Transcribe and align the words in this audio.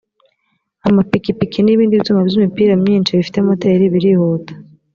amapikipiki 0.87 1.59
n 1.61 1.67
ibindi 1.73 2.01
byuma 2.01 2.21
by’imipira 2.27 2.73
myinshi 2.83 3.15
bifite 3.17 3.37
moteri 3.47 3.83
birihuta 3.93 4.53